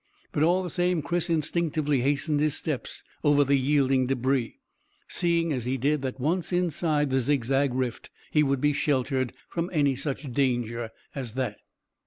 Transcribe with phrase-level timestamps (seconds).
[0.31, 4.57] But all the same Chris instinctively hastened his steps over the yielding debris,
[5.07, 9.69] seeing as he did that once inside the zigzag rift he would be sheltered from
[9.71, 11.57] any such danger as that.